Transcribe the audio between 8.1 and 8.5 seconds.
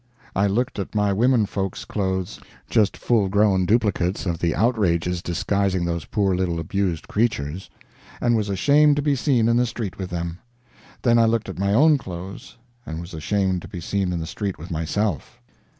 and was